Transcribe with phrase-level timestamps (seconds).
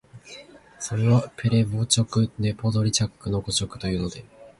[0.79, 4.25] それは「ペレヴォッチクはポドリャッチクの誤植」というので、